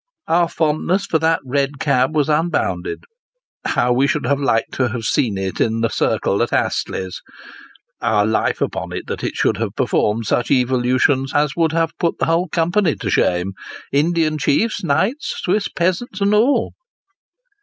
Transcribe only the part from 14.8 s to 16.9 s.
knights, Swiss peasants, and all.